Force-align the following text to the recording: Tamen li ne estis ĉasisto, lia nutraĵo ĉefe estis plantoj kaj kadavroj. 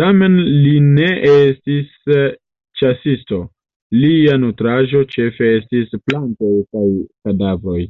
Tamen 0.00 0.34
li 0.64 0.72
ne 0.88 1.06
estis 1.30 1.94
ĉasisto, 2.80 3.40
lia 4.02 4.36
nutraĵo 4.46 5.04
ĉefe 5.16 5.50
estis 5.56 5.98
plantoj 6.04 6.54
kaj 6.62 6.88
kadavroj. 7.06 7.80